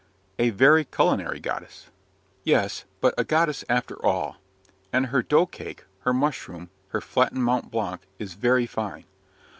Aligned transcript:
"A 0.39 0.49
very 0.49 0.83
culinary 0.83 1.39
goddess." 1.39 1.91
"Yes! 2.43 2.85
but 3.01 3.13
a 3.19 3.23
goddess 3.23 3.63
after 3.69 4.03
all. 4.03 4.37
And 4.91 5.05
her 5.05 5.21
dough 5.21 5.45
cake, 5.45 5.85
her 5.99 6.11
mushroom, 6.11 6.71
her 6.87 7.01
flattened 7.01 7.43
Mont 7.43 7.69
Blanc, 7.69 8.01
is 8.17 8.33
very 8.33 8.65
fine. 8.65 9.05